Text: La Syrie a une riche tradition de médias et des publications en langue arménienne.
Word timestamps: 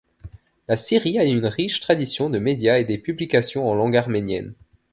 La 0.67 0.77
Syrie 0.77 1.19
a 1.19 1.23
une 1.25 1.45
riche 1.45 1.79
tradition 1.79 2.31
de 2.31 2.39
médias 2.39 2.79
et 2.79 2.83
des 2.83 2.97
publications 2.97 3.69
en 3.69 3.75
langue 3.75 3.95
arménienne. 3.97 4.55